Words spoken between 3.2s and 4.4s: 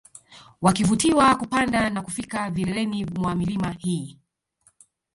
milima hii